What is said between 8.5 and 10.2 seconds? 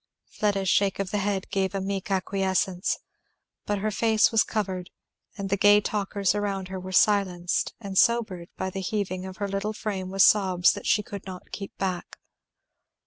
by the heaving of her little frame